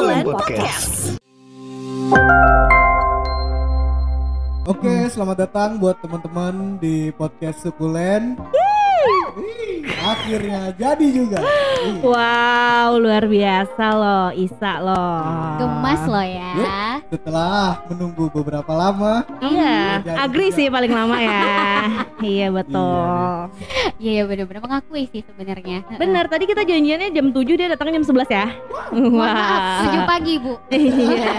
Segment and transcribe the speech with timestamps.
[0.00, 1.20] Sekulen Podcast.
[4.64, 8.40] Oke, selamat datang buat teman-teman di podcast Sekulen.
[8.48, 8.69] Wih,
[10.00, 11.38] akhirnya jadi juga.
[11.40, 12.00] Iya.
[12.02, 15.20] Wow, luar biasa loh, Isa loh.
[15.56, 16.52] Gemas loh ya.
[17.08, 20.56] Setelah menunggu beberapa lama, Iya, agri juga.
[20.56, 21.40] sih paling lama ya.
[22.32, 23.50] iya betul.
[24.00, 25.84] Iya ya bener-bener mengakui sih sebenarnya.
[25.96, 28.46] Bener, tadi kita janjiannya jam 7 dia datangnya jam 11 ya.
[28.92, 30.54] Mohon maaf, 7 pagi bu.
[30.70, 31.34] Iya.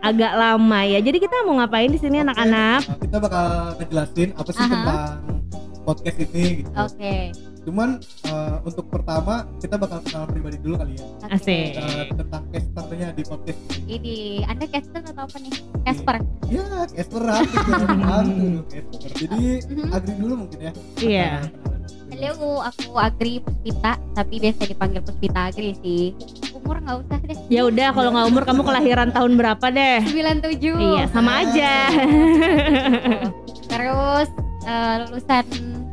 [0.00, 0.98] Agak lama ya.
[1.02, 2.80] Jadi kita mau ngapain di sini anak-anak?
[2.86, 3.46] uh, kita bakal
[3.78, 4.70] ngejelasin apa sih Aha.
[4.70, 5.00] tentang
[5.86, 6.70] podcast ini gitu.
[6.74, 7.14] Oke.
[7.62, 11.06] Cuman uh, untuk pertama kita bakal kenalan pribadi dulu kali ya.
[11.30, 11.78] Asik.
[11.78, 13.86] Uh, tentang casternya di podcast ini.
[13.88, 15.52] Ini Anda caster atau apa nih?
[15.82, 16.14] Casper.
[16.46, 18.10] Ya, caster caster.
[19.14, 19.90] Jadi Mhm.
[19.90, 20.72] Agri dulu mungkin ya.
[20.98, 21.30] Iya.
[22.06, 26.14] Halo, aku Agri Puspita, tapi biasa dipanggil Puspita Agri sih.
[26.54, 27.36] Umur nggak usah deh.
[27.50, 29.98] Ya udah kalau nggak umur kamu kelahiran tahun berapa deh?
[30.06, 30.78] 97.
[30.78, 31.72] Iya, sama aja.
[33.66, 34.28] Terus
[34.64, 35.44] eh, lulusan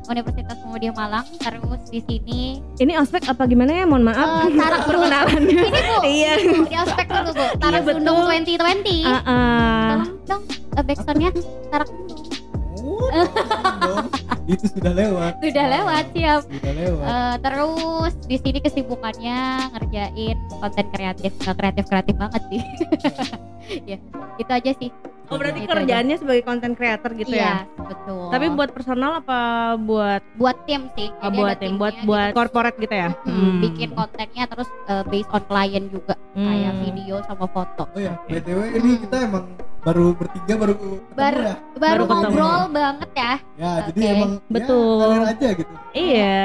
[0.04, 2.42] Universitas Muhammadiyah Malang, terus di sini
[2.76, 3.86] Ini ospek apa gimana ya?
[3.88, 4.28] Mohon maaf.
[4.44, 5.48] Eh, tarak perkenalannya.
[5.48, 6.34] ini Bu, Iya.
[6.68, 7.46] di aspek dulu Bu.
[7.58, 8.04] Tarak betul.
[8.04, 9.08] Sundung 2020.
[9.08, 9.90] Ah, ah.
[9.96, 10.44] Tolong dong
[10.76, 11.30] uh, backsoundnya
[11.70, 12.20] Tarak Sundung.
[14.54, 15.34] Itu sudah lewat.
[15.40, 16.42] Sudah lewat siap.
[16.46, 17.06] Sudah lewat.
[17.06, 19.38] Eh, terus di sini kesibukannya
[19.72, 22.62] ngerjain konten kreatif, nggak kreatif kreatif banget sih.
[23.92, 23.98] ya,
[24.36, 24.92] itu aja sih.
[25.32, 27.80] Oh berarti Itu kerjaannya sebagai content creator gitu iya, ya?
[27.80, 28.28] betul.
[28.28, 29.40] Tapi buat personal apa
[29.80, 31.10] buat buat tim sih.
[31.16, 32.38] oh, Jadi buat tim, buat buat gitu.
[32.38, 33.10] corporate gitu ya?
[33.24, 36.82] Hmm, bikin kontennya terus eh, based on klien juga kayak Hmm.
[36.84, 37.88] video sama foto.
[37.88, 39.48] Oh ya, BTW ini kita emang
[39.84, 41.56] baru bertiga baru ketemu Baru ya.
[41.76, 42.24] baru Baru ketemu.
[42.24, 43.34] ngobrol banget ya.
[43.54, 44.08] Ya, jadi Oke.
[44.10, 45.08] emang Betul.
[45.14, 45.74] ya, aja gitu.
[45.94, 45.94] Iya.
[45.94, 46.40] Iya,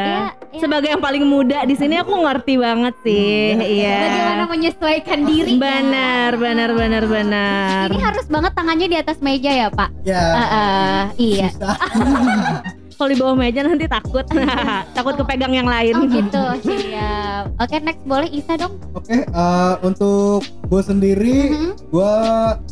[0.50, 0.60] iya.
[0.60, 3.54] Sebagai yang paling muda di sini aku ngerti banget sih.
[3.54, 3.62] Hmm.
[3.62, 3.96] Iya.
[4.02, 5.52] Bagaimana menyesuaikan diri?
[5.56, 7.86] Benar, benar, benar, benar.
[7.88, 9.90] Ini harus banget tangannya di atas meja ya Pak.
[10.02, 10.18] Ya.
[10.18, 11.48] Eh, eh, iya.
[12.98, 14.26] Kalau di bawah meja nanti takut,
[14.98, 15.94] takut kepegang yang lain.
[15.94, 17.54] Oh gitu, siap.
[17.56, 18.74] Oke next boleh Isa dong.
[18.90, 21.70] Oke, eh, untuk gue sendiri, Mhm.
[21.94, 22.12] gue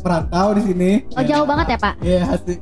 [0.03, 0.91] merantau di sini.
[1.15, 1.93] Oh jauh banget ya Pak?
[2.03, 2.55] Iya, asli.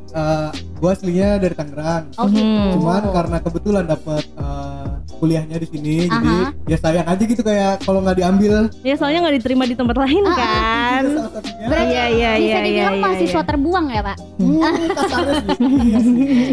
[0.76, 2.04] gue aslinya dari Tangerang.
[2.16, 2.78] Oh gitu.
[2.78, 6.66] Cuman karena kebetulan dapat eh, kuliahnya di sini, jadi Aha.
[6.66, 8.68] ya sayang aja gitu kayak kalau nggak diambil.
[8.82, 11.04] Ya soalnya nggak diterima di tempat lain Ah, kan.
[11.70, 13.48] Berarti Iya, iya, Bisa iya, dibilang iya, mahasiswa iya.
[13.48, 14.18] terbuang ya Pak?
[14.38, 14.62] Hmm.
[15.86, 16.00] Iya.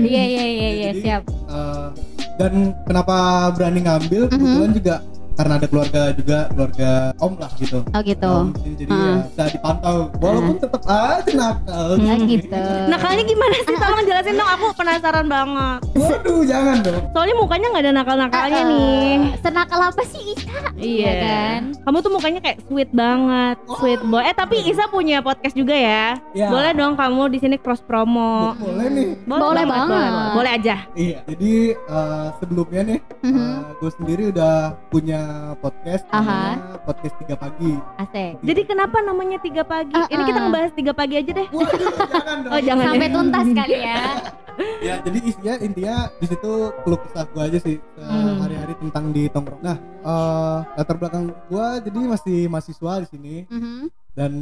[0.12, 1.22] Iya iya iya iya Jadi, siap.
[1.28, 1.86] eh,
[2.34, 2.52] dan
[2.84, 3.16] kenapa
[3.52, 4.32] berani ngambil Mhm.
[4.32, 4.94] kebetulan juga
[5.34, 8.28] karena ada keluarga juga keluarga om lah gitu Oh gitu.
[8.28, 8.98] Om, jadi Ah.
[8.98, 12.62] ya bisa dipantau walaupun tetap aja nakal Oh gitu.
[12.87, 13.75] Nakalnya gimana sih?
[13.75, 15.78] Tolong jelasin dong, aku penasaran banget.
[15.92, 19.16] waduh jangan dong Soalnya mukanya nggak ada nakal-nakalnya Eh, nih.
[19.41, 20.59] Senakal apa sih Isa?
[20.75, 21.60] Iya kan?
[21.81, 24.21] Kamu tuh mukanya kayak sweet banget, sweet boy.
[24.21, 26.19] Eh tapi Isa punya podcast juga ya.
[26.32, 28.53] ya Boleh dong kamu di sini cross promo.
[28.54, 30.10] boleh nih Boleh banget.
[30.10, 30.76] Boleh, boleh aja.
[30.94, 33.54] iya jadi eh, sebelumnya nih Mhm.
[33.78, 34.54] gue sendiri udah
[34.88, 35.22] punya
[35.56, 36.21] podcast Aha.
[36.56, 38.33] namanya podcast tiga pagi Asik.
[38.41, 39.93] Jadi kenapa namanya tiga pagi?
[39.93, 40.44] Ah, Ini kita ah.
[40.47, 41.47] ngebahas tiga pagi aja deh.
[41.49, 41.78] waduh
[42.15, 43.15] jangan dong Oh jangan Sampai ya.
[43.15, 44.00] tuntas kali ya.
[44.84, 48.37] ya jadi isinya intinya di situ keluh kesah gue aja sih Hmm.
[48.43, 53.83] hari-hari tentang di tongkrong nah eh, latar belakang gue jadi masih mahasiswa di sini Mhm.
[54.12, 54.33] dan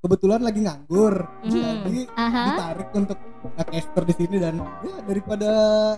[0.00, 1.84] kebetulan lagi nganggur Hmm.
[1.84, 2.44] jadi Aha.
[2.46, 3.18] ditarik untuk
[3.62, 5.50] caster di sini dan ya daripada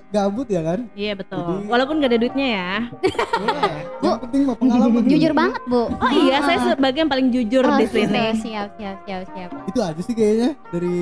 [0.08, 1.42] gabut ya kan Iya betul.
[1.42, 2.70] Jadi- Walaupun gak ada duitnya ya.
[3.02, 3.62] ya,
[4.04, 5.82] yang penting mau pengalaman Jujur banget Bu.
[5.88, 7.94] Oh iya, saya sebagai yang paling jujur Oh, di gitu.
[8.00, 8.22] sini.
[8.36, 9.50] Siap siap siap siap.
[9.66, 10.96] itu aja sih kayaknya dari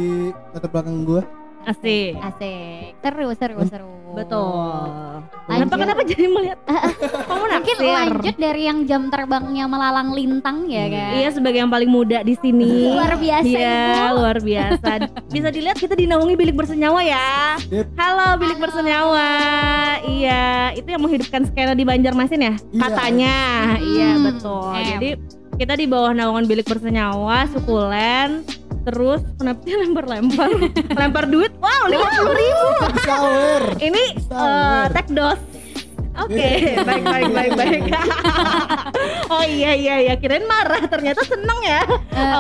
[0.53, 1.23] latar belakang gue
[1.63, 2.17] Asik.
[2.17, 2.97] Asik.
[2.99, 3.93] Seru seru seru.
[4.11, 5.23] Betul.
[5.47, 5.67] Lanjut.
[5.67, 6.59] Kenapa kenapa jadi melihat
[7.29, 10.93] kamu Mungkin lanjut dari yang jam terbangnya melalang lintang ya Hmm.
[10.93, 11.13] kan.
[11.15, 12.91] Iya sebagai yang paling muda di sini.
[12.91, 13.79] Luar biasa Iya,
[14.09, 14.17] Ibu.
[14.17, 14.91] luar biasa.
[15.35, 17.61] Bisa dilihat kita dinaungi bilik bersenyawa ya.
[17.95, 18.65] Halo bilik Halo.
[18.65, 19.29] bersenyawa.
[20.03, 20.43] Iya,
[20.75, 22.55] itu yang menghidupkan skena di Banjarmasin ya?
[22.57, 22.81] Iya.
[22.81, 23.37] Katanya.
[23.79, 24.71] Iya, Hmm, betul.
[24.73, 24.87] em.
[24.89, 25.09] Jadi
[25.57, 28.43] kita di bawah naungan bilik bersenyawa, sukulen,
[28.83, 30.51] terus kenapa dia lempar-lempar?
[31.01, 32.69] lempar duit, wow lima puluh ribu.
[33.05, 35.41] shower Ini eh tag dos.
[36.21, 36.51] Oke,
[36.89, 37.83] baik baik baik baik.
[39.33, 41.81] oh iya iya iya, kirain marah, ternyata seneng ya.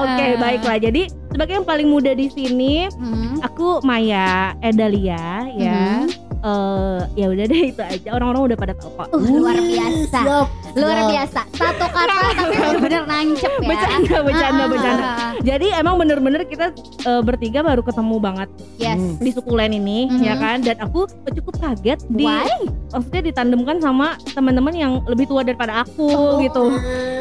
[0.04, 0.36] Oke, eh.
[0.36, 0.76] baiklah.
[0.76, 3.40] Jadi sebagai yang paling muda di sini, Hmm.
[3.40, 6.04] aku Maya Edalia ya.
[6.04, 6.19] Mhm.
[6.40, 8.08] Eh, ya udah deh itu aja.
[8.10, 9.08] Orang-orang udah pada tahu kok.
[9.12, 10.18] Uh, luar biasa.
[10.18, 11.08] siap, Luar siap.
[11.12, 11.40] biasa.
[11.52, 13.68] Satu kata tapi bener-bener nancep ya.
[13.68, 15.04] Bercanda, bercanda, Ah, ah, bercanda.
[15.04, 15.32] ah, ah.
[15.40, 16.66] Jadi emang bener-bener kita
[17.02, 18.96] eh, bertiga baru ketemu banget Yes.
[18.96, 19.16] Hmm.
[19.16, 20.20] di sukulen ini Mhm.
[20.22, 22.48] ya kan dan aku cukup kaget di Why?
[22.90, 26.72] maksudnya ditandemkan sama teman-teman yang lebih tua daripada aku Oh, gitu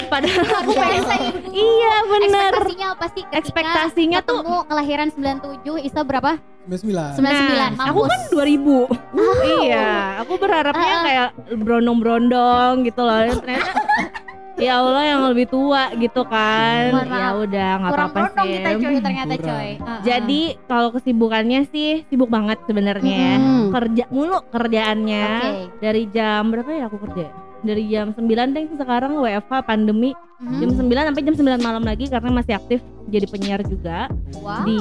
[0.08, 1.04] padahal aku pengen
[1.50, 6.40] iya bener sih ketika ekspektasinya tuh kelahiran 97 Isa berapa?
[6.70, 9.90] 99 99 Nah, aku kan 2000 iya
[10.22, 11.02] aku berharapnya ah.
[11.02, 11.30] kayak
[11.60, 13.72] brondong-brondong gitu loh ternyata
[14.60, 19.34] ya Allah yang lebih tua gitu kan ya udah nggak apa-apa sih kita coy ternyata
[19.34, 19.48] Kurang.
[19.50, 19.70] coy.
[19.80, 20.00] Uh-uh.
[20.04, 23.72] jadi kalau kesibukannya sih sibuk banget sebenarnya ya Mm.
[23.72, 25.80] kerja mulu kerjaannya Oke.
[25.80, 27.28] dari jam berapa ya aku kerja
[27.62, 30.56] dari jam 9 deh sekarang WFH pandemi Mhm.
[30.58, 34.64] jam 9 sampai jam 9 malam lagi karena masih aktif jadi penyiar juga Wow.
[34.64, 34.78] di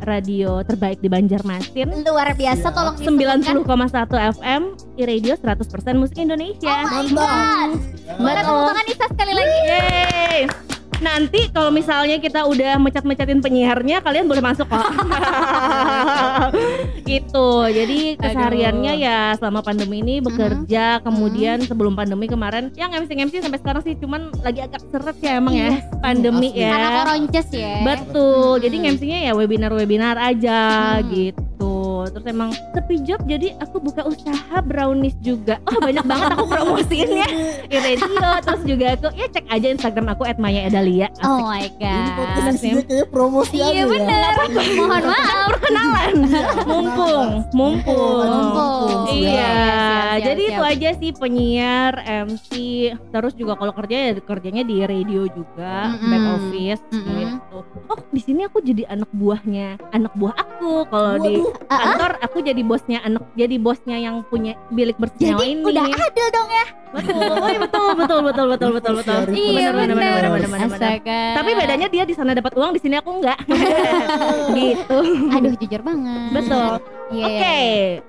[0.00, 3.42] radio terbaik di Banjarmasin luar biasa tolong disebutkan.
[3.66, 4.62] 90,1 FM
[4.94, 6.70] iRadio 100% musik Indonesia.
[6.70, 7.18] Oh my Mantap.
[7.18, 7.70] god.
[8.14, 8.46] Boleh Betul.
[8.46, 9.58] tepuk tangan Isa sekali lagi.
[9.64, 10.40] Yeay.
[10.98, 14.82] Nanti kalau misalnya kita udah mecat-mecatin penyiarnya, kalian boleh masuk kok.
[17.04, 17.48] gitu.
[17.66, 23.82] Jadi kesehariannya ya selama pandemi ini bekerja, kemudian sebelum pandemi kemarin yang MC-MC sampai sekarang
[23.82, 26.00] sih cuman lagi agak seret ya emang ya Iya.
[26.00, 26.60] pandemi Asli.
[26.60, 26.70] ya.
[26.70, 27.74] Karena koronces ya.
[27.82, 28.52] Betul.
[28.54, 28.62] Hmm.
[28.62, 30.58] Jadi MC-nya ya webinar-webinar aja
[31.00, 31.08] Hmm.
[31.10, 31.43] gitu.
[32.14, 35.58] Terus emang sepi job jadi aku buka usaha brownies juga.
[35.66, 37.26] Oh banyak banget aku promosiin ya
[37.66, 38.06] di radio.
[38.38, 41.10] Terus juga aku ya cek aja Instagram aku @maya_edalia.
[41.18, 41.26] Asik.
[41.26, 42.54] Oh my Ini god.
[42.54, 43.84] isinya kayak promosi Iya aja ya.
[43.90, 44.32] bener.
[44.78, 45.48] Mohon maaf.
[45.54, 46.14] Perkenalan.
[46.64, 48.22] mumpung, mumpung.
[48.24, 49.10] Mumpung.
[49.10, 50.52] Iya, Siap, siap, jadi siap.
[50.54, 51.92] itu aja sih penyiar,
[52.26, 52.48] MC,
[53.10, 57.58] terus juga kalau kerja ya kerjanya di radio juga, back office gitu.
[57.84, 60.86] Oh, di sini aku jadi anak buahnya, anak buah aku.
[60.86, 61.42] Kalau di.
[62.04, 65.64] Kantor aku jadi bosnya anak, jadi bosnya yang punya bilik bersenyawa Jadi ini.
[65.64, 66.66] udah adil dong ya.
[66.94, 69.20] betul, oh, iya, betul, betul, betul, betul, betul, betul.
[69.34, 69.74] Iya.
[71.34, 73.40] Tapi bedanya dia di sana dapat uang, di sini aku enggak.
[74.60, 74.98] gitu.
[75.32, 76.30] Aduh jujur banget.
[76.30, 76.72] Betul.
[77.14, 77.24] Iya.
[77.24, 77.58] Oke,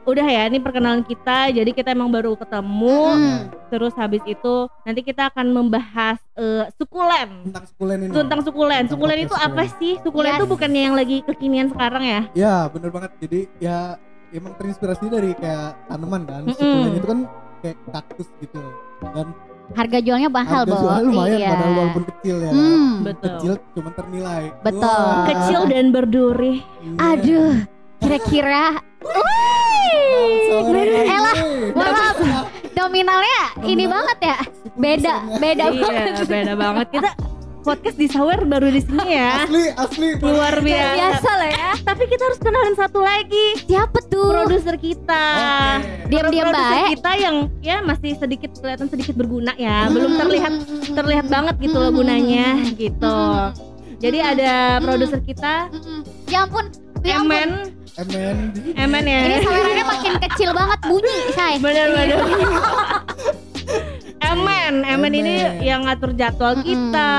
[0.07, 1.49] udah ya ini perkenalan kita.
[1.49, 2.99] Jadi kita emang baru ketemu.
[3.13, 3.37] Mm.
[3.69, 7.45] Terus habis itu nanti kita akan membahas eh, sukulen.
[7.45, 8.11] tentang sukulen ini.
[8.11, 8.81] Tentang sukulen.
[8.81, 9.77] Tentang Sukulen itu apa sukulen.
[9.77, 9.93] sih?
[10.01, 10.37] Sukulen Yes.
[10.37, 12.21] itu bukannya yang lagi kekinian sekarang ya?
[12.33, 13.11] Ya, bener banget.
[13.19, 13.95] Jadi ya
[14.31, 16.41] emang terinspirasi dari kayak tanaman kan.
[16.43, 16.55] Mm-mm.
[16.55, 17.19] Sukulen itu kan
[17.61, 18.59] kayak kaktus gitu.
[19.03, 19.29] Dan
[19.65, 21.49] Harga jualnya mahal, harga jualnya lumayan Iya.
[21.49, 22.51] padahal walaupun kecil ya.
[22.53, 22.93] Hmm.
[23.01, 23.25] Betul.
[23.25, 24.43] Kecil cuma ternilai.
[24.61, 24.85] Betul.
[24.85, 25.25] Wah.
[25.25, 26.53] Kecil dan berduri.
[26.77, 26.97] Iya.
[27.01, 27.53] Aduh,
[27.97, 28.63] kira-kira
[29.05, 31.01] Lagi.
[31.05, 31.35] Elah,
[31.73, 32.15] maaf.
[32.75, 34.37] nominalnya ini banget ya.
[34.71, 36.11] 10 Beda, beda banget.
[36.11, 36.87] Iya, beda banget.
[36.91, 37.09] Kita
[37.61, 39.41] podcast di Sawer baru di sini ya.
[39.41, 40.07] Asli, asli.
[40.19, 40.93] Luar Luar biasa.
[40.93, 41.69] biasa lah ya.
[41.81, 43.45] Tapi kita harus kenalin satu lagi.
[43.63, 44.27] Siapa tuh?
[44.29, 45.23] Produser kita.
[45.79, 46.07] Oke.
[46.07, 46.87] Diam-diam Produser baik.
[46.93, 49.87] kita yang ya masih sedikit kelihatan sedikit berguna ya.
[49.87, 50.53] Belum terlihat
[50.85, 51.95] terlihat banget gitu loh Mm.
[51.95, 53.17] gunanya gitu.
[53.17, 53.49] Mm.
[53.95, 55.71] Jadi ada produser kita.
[56.27, 56.67] Ya ampun,
[57.01, 57.31] ya ampun.
[57.31, 57.49] Emen,
[57.95, 58.51] Emen.
[58.75, 59.19] Emen ya.
[59.23, 61.55] Ini sawerannya makin kecil banget bunyi, say.
[61.63, 62.19] bener bener.
[64.35, 65.33] Emen, Emen ini
[65.63, 66.67] yang ngatur jadwal Mm-mm.
[66.67, 67.11] kita,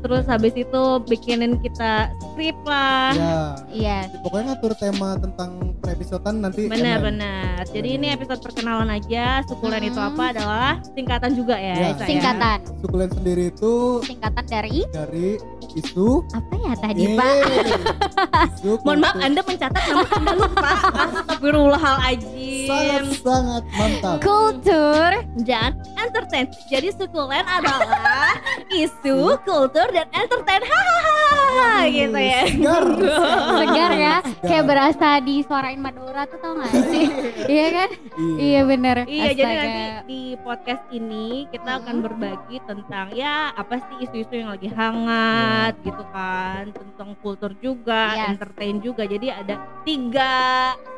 [0.00, 3.12] terus habis itu bikinin kita skrip lah.
[3.12, 3.38] Ya.
[3.68, 3.98] Iya.
[4.20, 6.64] Pokoknya ngatur tema tentang episodean nanti.
[6.66, 7.20] Benar Emen.
[7.20, 7.60] benar.
[7.68, 9.44] Jadi ini episode perkenalan aja.
[9.44, 10.10] Sukulen itu Mm-mm.
[10.16, 11.76] apa adalah singkatan juga ya.
[11.76, 11.88] Ya.
[11.92, 12.08] Isa ya?
[12.08, 12.58] Singkatan.
[12.80, 15.28] Sukulen sendiri itu Singkatan dari dari
[15.74, 17.18] isu apa ya tadi, Yeay.
[17.18, 17.34] Pak?
[18.56, 19.16] Isu Mohon maaf.
[19.18, 20.70] Anda mencatat namun Anda lupa.
[20.94, 22.62] Astagfirullahaladzim.
[22.64, 24.16] sangat sangat mantap.
[24.22, 25.10] Kultur
[25.44, 26.46] dan entertain.
[26.64, 28.34] Jadi sukulen adalah
[28.82, 30.62] isu, kultur dan entertain.
[30.64, 32.42] Hahaha gitu ya.
[32.48, 32.84] Segar.
[33.60, 34.14] segar ya.
[34.20, 34.42] Segar.
[34.44, 37.06] Kayak berasa disuarain Madura tuh tau gak sih?
[37.52, 37.88] iya kan?
[38.36, 38.96] Iya bener.
[39.04, 42.04] Iya, jadi nanti di podcast ini kita akan Mm-mm.
[42.04, 48.36] berbagi tentang ya apa sih isu-isu yang lagi hangat gitu kan, tentang kultur juga, Yes.
[48.36, 49.02] entertain juga.
[49.04, 50.32] Jadi ada tiga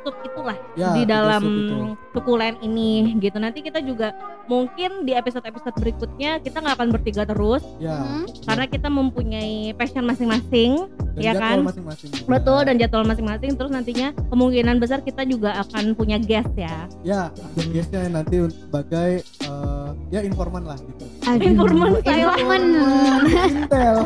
[0.02, 1.78] sub itulah Ya, di dalam sub itu.
[2.12, 3.36] sukulen ini gitu.
[3.36, 4.12] Nanti kita juga
[4.46, 5.12] mungkin di
[5.46, 7.94] episode-episode berikutnya kita nggak akan bertiga terus Ya.
[7.96, 8.26] Hmm.
[8.42, 11.58] karena kita mempunyai passion masing-masing, Dan ya jadwal kan?
[11.64, 12.10] masing-masing.
[12.26, 13.50] betul dan jadwal masing-masing.
[13.54, 16.90] Terus nantinya kemungkinan besar kita juga akan punya guest ya.
[17.00, 21.04] Ya, ada guestnya nanti sebagai eh, ya informan lah gitu.
[21.24, 22.62] Aduh, Informan informan.
[23.46, 23.96] Intel.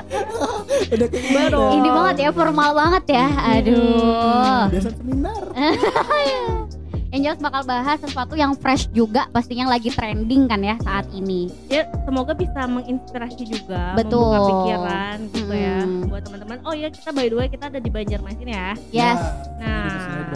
[0.92, 1.64] Udah kayak Baru.
[1.73, 3.26] Ini banget ya, formal banget ya.
[3.54, 4.62] Aduh.
[4.68, 5.42] Biasa seminar.
[7.11, 11.50] Yang jelas bakal bahas sesuatu yang fresh juga pastinya lagi trending kan ya saat ini.
[11.67, 14.23] ya semoga bisa menginspirasi juga Betul.
[14.23, 16.07] membuka pikiran gitu ya Mm.
[16.07, 19.19] buat teman-teman oh ya kita by the way kita ada di Banjarmasin ya Yes.
[19.19, 20.31] Ya, Nah.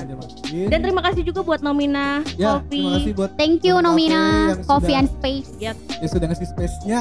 [0.67, 4.23] dan terima kasih juga buat Nomina ya, Coffee terima kasih buat Thank you Nomina
[4.63, 5.73] Coffee sudah- and Space Ya.
[5.97, 7.01] yang sudah ngasih space-nya.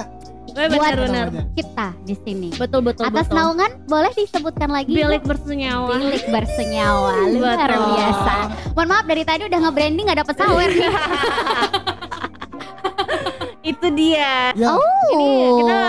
[0.53, 1.43] Eh, Buat- benar-benar namanya.
[1.51, 2.49] kita di sini.
[2.53, 4.91] betul betul Atas betul naungan boleh disebutkan lagi?
[4.91, 7.85] bilik bersenyawa Bilik bersenyawa luar Betul.
[7.89, 8.35] biasa.
[8.71, 10.93] Mohon maaf dari tadi udah nge-branding gak dapet sawer nih.
[13.65, 14.69] itu dia Ya,
[15.09, 15.57] ini Oh.
[15.57, 15.79] kita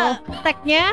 [0.40, 0.84] tagnya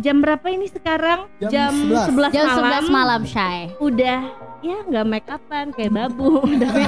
[0.00, 1.26] jam berapa ini sekarang?
[1.50, 2.32] Jam 11.
[2.32, 2.82] 11, Jam malam.
[2.88, 3.60] 11 malam Shay.
[3.78, 4.20] Udah
[4.58, 6.42] ya nggak make upan kayak babu.
[6.62, 6.82] Tapi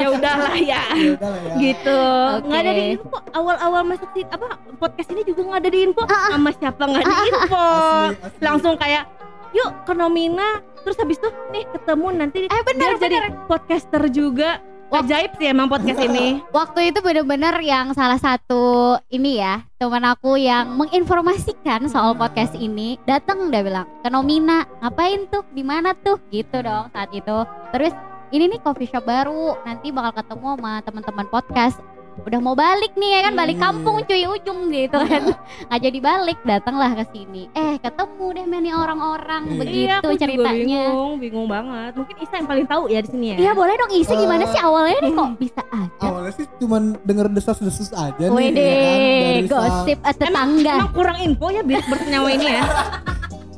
[0.00, 0.82] ya udahlah ya.
[1.02, 1.56] Ya udah lah ya.
[1.60, 2.00] gitu.
[2.48, 3.16] Nggak ada di info.
[3.32, 4.46] Awal-awal masuk sih apa
[4.80, 6.02] podcast ini juga nggak ada di info.
[6.08, 7.66] Sama siapa nggak di info.
[7.66, 8.42] Asli, asli.
[8.42, 9.04] langsung kayak
[9.52, 10.48] yuk ke Nomina.
[10.82, 12.40] Terus habis itu nih ketemu nanti.
[12.48, 16.40] Eh bener biar jadi podcaster juga ajaib sih emang podcast ini.
[16.56, 23.00] Waktu itu bener-bener yang salah satu ini ya teman aku yang menginformasikan soal podcast ini
[23.08, 25.42] datang udah bilang ke Nomina ngapain tuh?
[25.50, 26.20] Di mana tuh?
[26.28, 27.38] Gitu dong saat itu.
[27.72, 27.92] Terus
[28.32, 31.76] ini nih coffee shop baru nanti bakal ketemu sama teman-teman podcast
[32.14, 33.64] udah mau balik nih ya kan balik Hmm.
[33.72, 35.22] kampung cuy ujung gitu kan
[35.66, 39.56] nggak jadi balik datanglah ke sini eh ketemu deh men nih orang-orang Iya.
[39.56, 43.08] begitu iya aku juga ceritanya bingung bingung banget mungkin Isa yang paling tahu ya di
[43.08, 46.32] sini ya Iya boleh dong isi gimana Eh, sih awalnya nih kok bisa ada Awalnya
[46.32, 48.30] sih cuman denger desas-desus aja nih.
[48.30, 50.74] Wede, ya kan, dari gosip eh, tetangga.
[50.76, 52.62] emang kurang info ya biar bernyawa ini ya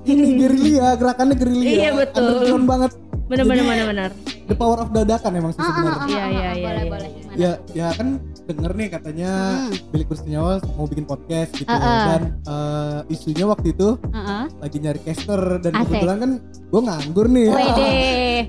[0.05, 1.71] Ini gerilya, gerakannya gerilya.
[1.71, 2.21] Iya, betul.
[2.23, 2.93] Underground banget.
[3.25, 4.11] bener bener bener bener
[4.45, 5.97] The power of dadakan emang sih Ah, ah, sebenarnya.
[5.97, 6.93] ah, Iya, iya, iya, boleh iya.
[6.93, 7.24] boleh gimana?
[7.35, 9.31] Ya, ya kan denger nih katanya
[9.65, 9.73] Hmm.
[9.91, 12.05] Bilik Bersenyawa mau bikin podcast gitu Ah, ah.
[12.09, 14.45] dan eh, isunya waktu itu Heeh.
[14.55, 15.87] lagi nyari caster dan Asik.
[15.89, 16.31] kebetulan kan
[16.65, 17.49] gue nganggur nih.
[17.49, 17.95] Wede.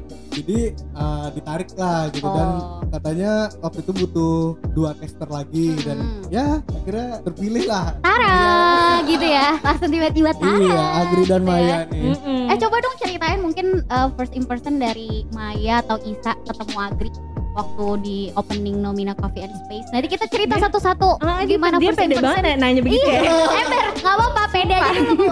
[0.35, 2.83] Jadi eh, ditarik lah gitu dan Oh.
[2.89, 4.35] katanya waktu itu butuh
[4.69, 6.21] dua caster lagi dan Hmm.
[6.27, 7.85] ya akhirnya terpilih lah.
[7.99, 8.37] Tara
[9.09, 9.57] gitu ya.
[9.61, 10.59] Langsung tiba-tiba Tara.
[10.59, 11.77] Iya, Agri dan gitu Maya ya.
[11.87, 12.03] nih.
[12.11, 12.41] Mm-mm.
[12.45, 17.09] Eh coba dong ceritain mungkin uh, first impression dari Maya atau Isa ketemu Agri
[17.55, 19.87] waktu di opening Nomina Coffee and Space.
[19.89, 24.13] Nanti kita cerita satu-satu Ah, gimana dia pede banget ya nanya begitu ya Ember, nggak
[24.13, 25.27] apa-apa, pede aja dulu.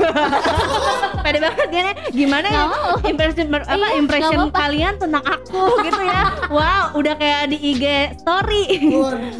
[1.20, 1.96] pede banget dia nih.
[2.14, 2.64] gimana ya
[3.06, 4.58] impression apa Iya, impression apa-apa.
[4.58, 7.84] kalian tentang aku gitu ya wow udah kayak di IG
[8.18, 8.64] story.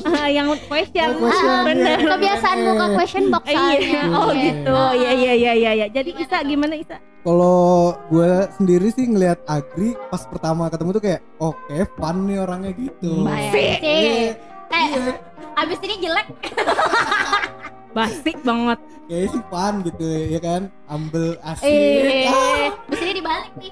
[0.04, 2.10] Ah, yang question, Oh, question, bener iya.
[2.10, 4.44] Kebiasaan buka question box Eh, iya oh Iya.
[4.44, 7.64] gitu iya iya iya iya iya jadi Gimana Isa gimana Isa Kalau
[8.10, 13.12] gue sendiri sih ngelihat Agri pas pertama ketemu tuh kayak oke fun nih orangnya gitu.
[13.24, 13.70] Baik Sih.
[13.76, 14.00] sih.
[14.04, 14.32] Iya,
[14.74, 15.14] Eh, iya,
[15.56, 16.28] abis ini jelek.
[17.94, 21.68] basic banget kayak sih fun gitu ya kan, humble asik.
[21.68, 22.74] Eh, Ah.
[22.90, 23.72] abis ini dibalik nih.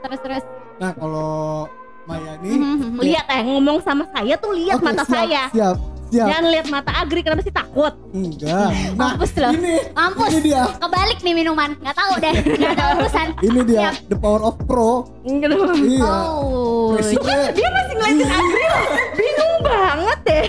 [0.00, 0.44] Terus terus.
[0.78, 1.68] Nah kalau
[2.02, 2.98] Maya nih, Mhm.
[2.98, 5.76] lihat eh ngomong sama saya tuh lihat oke, mata siap, saya Siap,
[6.12, 6.28] siap.
[6.28, 8.68] jangan lihat mata Agri kenapa sih takut Enggak.
[8.92, 9.50] Nah Mampus loh.
[9.50, 10.30] ini, Mampus.
[10.30, 11.70] ini dia, Kebalik nih minuman.
[11.74, 12.34] Nggak tahu deh.
[12.60, 13.26] Nggak tahu urusan.
[13.40, 15.08] ini dia the power of pro.
[15.24, 15.56] Gitu.
[15.90, 16.04] Iya.
[16.04, 16.92] Oh.
[16.92, 20.44] Pressure-nya- dia masih ngeliatin Agri loh bingung banget deh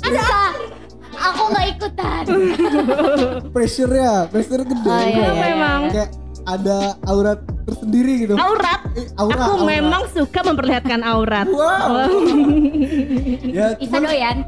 [0.00, 0.42] Asa.
[1.16, 2.24] Aku nggak ikutan.
[3.54, 4.86] pressure-nya, pressure gede.
[4.86, 5.80] Oh, iya, Kenapa iya, emang?
[5.82, 5.92] iya.
[5.92, 6.10] Kayak
[6.46, 8.34] ada aurat tersendiri gitu.
[8.34, 9.66] aurat Eh, aura, aku aura.
[9.68, 12.06] memang suka memperlihatkan aurat Wow.
[13.56, 14.46] ya, Isa doyan.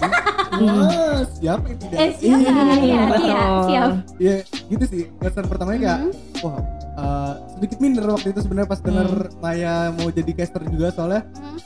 [0.56, 1.96] Wah, siapa yang tidak?
[1.96, 2.38] Eh, siap.
[2.38, 2.50] Iya.
[2.76, 3.90] Iya, iya, siap.
[4.18, 4.34] Ya,
[4.66, 5.02] gitu sih.
[5.16, 6.12] Kesan pertamanya kayak, Hmm.
[6.42, 6.58] wah,
[6.94, 11.58] eh, sedikit minder waktu itu sebenarnya pas denger Maya mau jadi caster juga soalnya Hmm.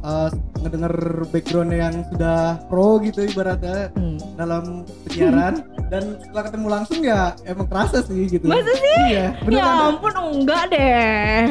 [0.00, 0.94] eh, ngedenger
[1.28, 4.16] background yang sudah pro gitu ibaratnya Hmm.
[4.34, 5.54] dalam penyiaran
[5.90, 8.46] dan setelah ketemu langsung ya emang kerasa sih gitu.
[8.46, 8.98] Masa sih?
[9.10, 9.86] Iya, bener ya kan?
[9.90, 11.42] ampun enggak deh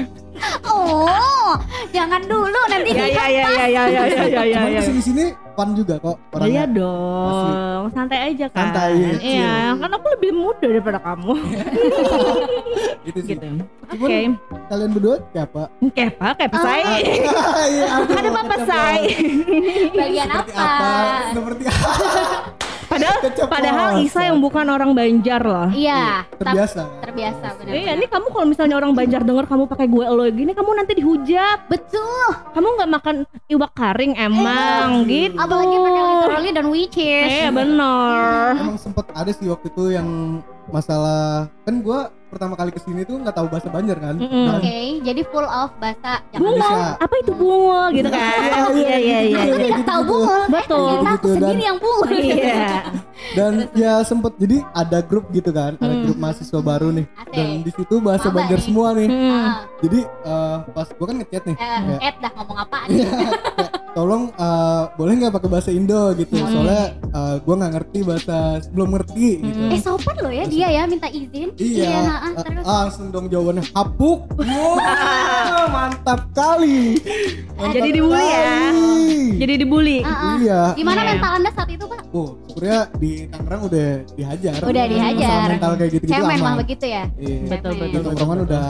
[0.64, 1.52] Oh,
[1.92, 5.02] jangan dulu nanti ya ya ya ya ya ya ya ya ya ya ke sini
[5.04, 6.64] sini fun juga kok Iya orangnya.
[6.72, 8.72] dong, santai aja kan.
[8.72, 9.20] Santai.
[9.20, 11.34] Iya, kan aku lebih muda daripada kamu.
[13.04, 13.36] Gitu sih.
[13.36, 13.48] gitu.
[13.90, 14.20] Oke,
[14.70, 15.68] kalian berdua siapa?
[15.92, 16.62] kepa, kepa Ah.
[16.62, 16.88] saya.
[17.66, 19.10] Iya, aduh, Ada kecap saya.
[19.92, 20.52] bagian apa?
[20.54, 20.92] apa?
[21.34, 21.90] Seperti apa?
[23.00, 25.70] Padahal, padahal Isa yang bukan orang Banjar loh.
[25.72, 26.82] Iya, tapi terbiasa.
[27.00, 27.74] terbiasa benar.
[27.74, 30.94] Iya, ini kamu kalau misalnya orang Banjar denger kamu pakai gue lo gini, kamu nanti
[31.00, 31.72] dihujat.
[31.72, 32.28] betul.
[32.54, 33.16] Kamu nggak makan
[33.48, 35.38] iwak karing emang gitu.
[35.40, 37.30] Apalagi pakai literally dan which is.
[37.30, 38.60] Iya bener.
[38.60, 43.18] Emang sempet ada sih waktu itu yang masalah kan gua pertama kali ke sini tuh
[43.18, 44.16] nggak tahu bahasa Banjar kan.
[44.16, 44.46] Mm-mm.
[44.48, 46.90] Dan Oke, jadi full of bahasa Bungo, Indonesia.
[46.96, 48.22] apa itu bungo gitu kan?
[48.22, 49.20] Iya, Iya iya iya.
[49.26, 49.40] iya.
[49.44, 50.42] Aku tidak tahu bungul.
[50.48, 50.92] Betul.
[51.00, 52.10] Dan- sendiri yang bungul.
[52.12, 52.66] Iya.
[53.30, 56.04] Dan ya sempet jadi ada grup gitu kan, ada Hmm.
[56.04, 57.06] grup mahasiswa baru nih.
[57.16, 57.32] Asik.
[57.32, 58.66] Dan di situ bahasa Maba Banjar nih.
[58.66, 59.08] semua nih.
[59.08, 59.32] Hmm.
[59.32, 61.56] Ah, Jadi eh, pas gua kan ngechat nih.
[61.56, 62.88] eh, kayak, Ed dah ngomong apaan?
[62.90, 63.34] Iya, kayak,
[63.92, 66.50] tolong eh, boleh nggak pakai bahasa Indo gitu Hmm.
[66.50, 68.36] soalnya eh, gua nggak ngerti bahasa
[68.68, 69.72] belum ngerti gitu Hmm.
[69.72, 71.50] Eh sopan loh ya dia ya minta izin.
[71.56, 72.64] Iya, ah, eh, terus.
[72.64, 74.20] langsung dong jawabannya hapuk.
[74.36, 76.98] Wah, mantap kali.
[77.54, 78.44] Mantap Jadi dibully ya?
[79.36, 79.98] Jadi dibully.
[80.02, 80.36] Ah, ah.
[80.38, 80.62] Iya.
[80.74, 81.08] Gimana Iya.
[81.10, 81.86] mental anda saat itu?
[82.10, 83.88] Oh sebenarnya di Tangerang udah
[84.18, 85.30] dihajar Udah dihajar.
[85.30, 87.04] Masalah mental kayak gitu gitu Cewek memang begitu ya.
[87.22, 88.66] iya Betul, di tongkrongan udah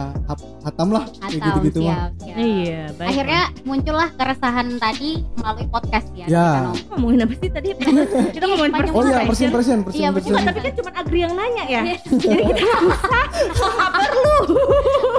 [0.60, 2.36] hatam lah kayak Atau gitu gitu siap, siap.
[2.36, 3.10] Iya, baik.
[3.10, 6.26] Akhirnya muncullah keresahan tadi melalui podcast ya.
[6.28, 6.48] Ya.
[6.52, 6.84] Kita ngomong.
[6.92, 7.70] ngomongin apa sih tadi?
[8.36, 11.34] kita ngomongin Panjang oh iya persen persen persen Iya, persen tapi kan cuma Agri yang
[11.34, 11.82] nanya ya.
[11.88, 11.96] Iya.
[12.12, 13.24] Jadi kita nggak usah.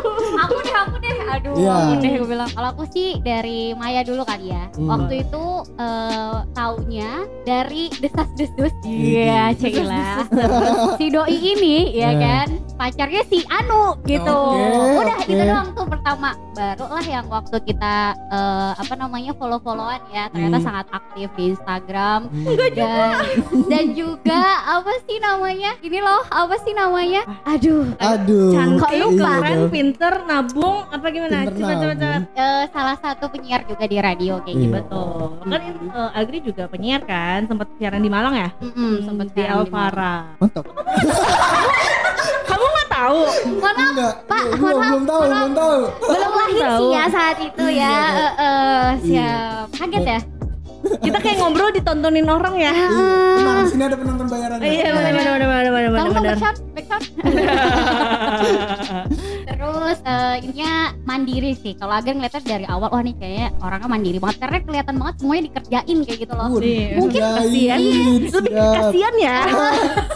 [0.40, 1.72] aku deh aku deh aduh Iya.
[1.74, 4.88] aku deh gue bilang kalau aku sih dari Maya dulu kali ya Hmm.
[4.88, 5.44] waktu itu
[5.76, 7.10] eh, taunya
[7.42, 10.24] dari desas desus Iya, Cila
[10.98, 12.18] si doi ini ya Iya.
[12.18, 15.26] kan pacarnya si Anu gitu Oke, udah oke.
[15.26, 20.28] gitu doang tuh pertama baru lah yang waktu kita eh, apa namanya follow followan ya
[20.28, 20.66] ternyata Hmm.
[20.66, 22.56] sangat aktif di Instagram Hmm.
[22.72, 23.12] dan
[23.66, 29.30] dan juga apa sih namanya ini loh apa sih namanya aduh aduh Cantik, Kok lupa?
[29.40, 29.70] Iya, dong.
[29.70, 31.36] pinter, nabung, apa gimana?
[31.44, 34.62] Pinter Coba coba eh, salah satu penyiar juga di radio kayak Iya.
[34.62, 35.26] gitu Betul.
[35.42, 35.60] Kan
[35.90, 38.48] eh, Agri juga penyiar kan, sempat siaran di Malang ya?
[39.00, 39.66] Sempet di siaran di.
[39.66, 40.14] Alvara.
[40.36, 40.64] mantap
[42.48, 43.20] Kamu nggak tahu?
[43.56, 43.84] Mana
[44.22, 46.78] Pak, belum mohon maaf, belum tahu belum tahu belum lahir tahu.
[46.78, 47.90] sih ya saat itu ya.
[47.90, 49.30] Iya, Eh, eh, Iya.
[49.66, 49.66] siap.
[49.76, 50.20] Kaget ya?
[50.80, 52.72] Kita kayak ngobrol ditontonin orang ya.
[52.72, 53.04] Iya,
[53.36, 57.04] tenang sini ada penonton bayaran Iya, benar benar benar benar benar Kamu backsound, backsound.
[59.50, 61.72] Terus eh, ininya mandiri sih.
[61.74, 64.36] Kalau Agar ngeliatnya dari awal, wah nih kayaknya orangnya mandiri banget.
[64.38, 66.48] Karena kelihatan banget semuanya dikerjain kayak gitu loh.
[66.56, 66.86] Iya.
[66.96, 67.78] Mungkin kasihan.
[68.30, 69.36] Lebih kasihan ya.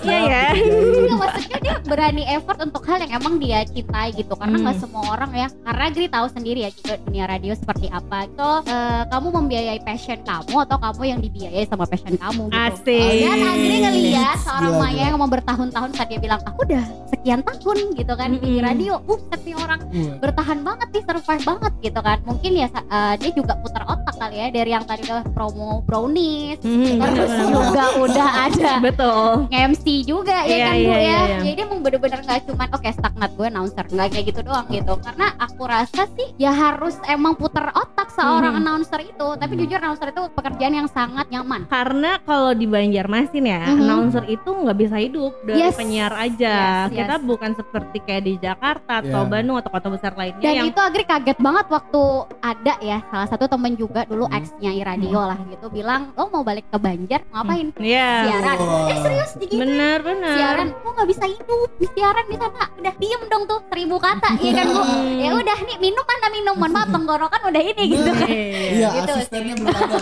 [0.05, 0.43] Iya ya.
[0.53, 4.65] Iya maksudnya dia berani effort untuk hal yang emang dia cintai gitu karena Hmm.
[4.69, 8.47] nggak semua orang ya karena Gri tahu sendiri ya juga dunia radio seperti apa so
[8.63, 13.19] eh, kamu membiayai passion kamu atau kamu yang dibiayai sama passion kamu gitu Asik.
[13.25, 17.41] dan Agri ngeliat seorang Gila, Maya yang mau bertahun-tahun saat dia bilang aku udah sekian
[17.41, 18.63] tahun gitu kan di Mm-mm.
[18.63, 18.93] radio
[19.25, 23.31] buset nih orang Wah, bertahan banget nih survive banget gitu kan mungkin ya eh, dia
[23.33, 28.29] juga putar otak kali ya dari yang tadi udah promo brownies Hmm, terus juga udah
[28.47, 29.49] ada Betul.
[29.51, 31.21] MC juga ya Iya, kan iya, Bu iya, ya.
[31.25, 31.39] iya.
[31.43, 34.93] Jadi emang bener-bener nggak cuman oke stagnat gue announcer nggak kayak gitu doang gitu.
[34.99, 38.61] Karena aku rasa sih ya harus emang puter otak seorang Hmm.
[38.61, 39.29] announcer itu.
[39.35, 41.65] Tapi jujur announcer itu pekerjaan yang sangat nyaman.
[41.67, 43.81] Karena kalau di Banjarmasin ya, Mhm.
[43.81, 45.75] announcer itu nggak bisa hidup dari Yes.
[45.75, 46.55] penyiar aja.
[46.85, 46.97] Yes, yes.
[46.97, 49.31] Kita bukan seperti kayak di Jakarta atau Iya.
[49.31, 52.03] Bandung atau kota besar lainnya Dan yang itu Agri kaget banget waktu
[52.43, 54.37] ada ya salah satu temen juga dulu Hmm.
[54.37, 57.71] ex nyai radio lah gitu bilang lo mau balik ke Banjar ngapain?
[57.77, 58.11] Iya.
[58.27, 58.57] Siaran.
[58.59, 58.91] Wah.
[58.91, 59.55] Eh serius gitu.
[59.55, 60.35] Bener bener.
[60.35, 62.65] Siaran, kok nggak bisa hidup di siaran di sana?
[62.75, 64.83] Udah diem dong tuh seribu kata, iya kan bu?
[64.83, 65.17] Hmm.
[65.17, 68.29] Ya udah nih minum mana minum, mohon maaf tenggorokan udah ini gitu kan.
[68.29, 69.99] iya Gitu asistennya belum ada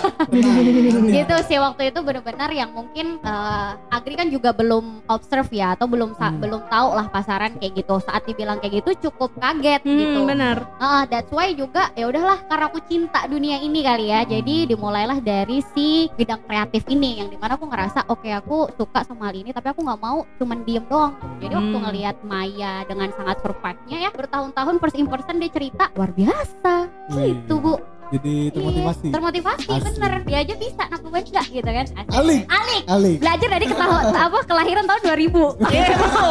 [1.14, 5.84] gitu sih waktu itu bener-bener yang mungkin eh, Agri kan juga belum observe ya atau
[5.84, 6.38] belum Hmm.
[6.38, 10.20] belum tahu lah pasaran kayak gitu saat dibilang kayak gitu cukup kaget Hmm, gitu.
[10.22, 10.62] bener.
[10.78, 14.22] Ah, that's why juga ya udahlah karena aku cinta dunia ini kali ya.
[14.22, 19.02] Jadi dimulailah dari si bidang kreatif ini yang di mana aku ngerasa oke aku suka
[19.02, 21.12] sama hal ini tapi aku nggak mau cuman diem doang.
[21.38, 21.84] Jadi waktu Hmm.
[21.84, 26.86] ngelihat Maya dengan sangat survive-nya ya bertahun-tahun first in person dia cerita luar biasa.
[27.10, 27.74] Wih, gitu bu
[28.12, 29.90] jadi termotivasi Iya, termotivasi Asli.
[29.96, 31.86] bener dia aja bisa nak enggak gitu kan.
[32.12, 32.42] Alik.
[32.46, 36.28] Alik Alik belajar dari ketahuan apa kelahiran tahun 2000 Iya betul.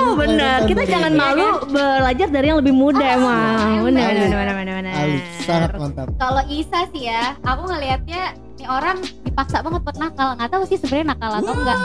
[0.00, 0.58] Oh, bener.
[0.64, 3.84] Kita jangan malu belajar dari yang lebih muda Ah, emang.
[3.84, 4.92] bener bener bener bener.
[4.94, 8.22] Alik sangat mantap kalau Isa sih ya aku ngelihatnya
[8.54, 8.96] ini orang
[9.40, 10.28] dipaksa banget buat nakal.
[10.36, 11.78] Nggak tahu sih sebenarnya nakal atau enggak.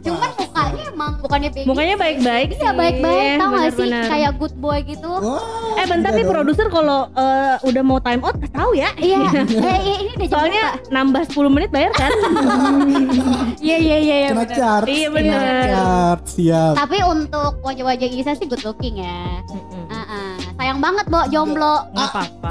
[0.00, 3.90] Cuman mukanya emang bukannya baby Mukanya baik-baik iya baik-baik tau gak sih?
[3.92, 5.10] Kayak good boy gitu.
[5.12, 8.88] Wah, Eh bentar nih produser kalau eh, udah mau time out kasih tahu ya.
[8.96, 9.28] iya.
[9.52, 10.88] Eh, iya, ini udah Soalnya berapa?
[10.88, 12.12] nambah 10 menit bayar kan?
[13.66, 15.36] iya iya iya iya, kena chart Iya, kena
[15.68, 16.74] chart siap.
[16.80, 19.20] Tapi untuk wajah-wajah Isa sih good looking ya.
[19.52, 19.71] Ah.
[20.72, 22.48] Sayang banget Bo jomblo Nggak apa-apa.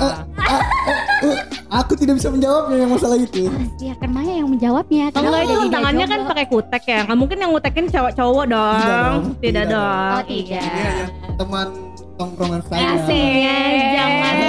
[1.22, 1.38] Eh,
[1.70, 3.50] aku tidak bisa menjawabnya yang masalah itu
[3.82, 7.00] biarkan Maya yang menjawabnya Kalau Kenapa nggak itu tangannya kan pakai kutek ya.
[7.06, 8.78] Nggak mungkin yang ngutekin cowok-cowok dong.
[8.78, 9.18] Tidak dong.
[9.18, 10.12] Tidak Tidak dong.
[10.12, 10.94] oh tidak Iya.
[11.34, 11.68] teman
[12.14, 14.36] tongkrongan saya Asik, jangan.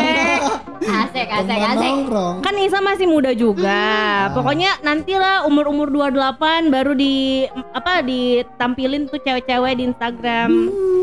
[0.82, 3.80] asik asik asik nongkrong Kan Isa masih muda juga.
[4.28, 4.34] Hmm.
[4.34, 10.50] Pokoknya nantilah umur-umur 28 baru di apa ditampilin tuh cewek-cewek di Instagram.